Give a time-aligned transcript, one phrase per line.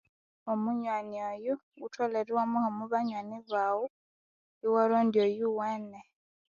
[0.51, 3.87] Omunywani oyo wutholere iwamwiha omwa banyoni baghu
[4.65, 5.99] iwarondya oyuwene.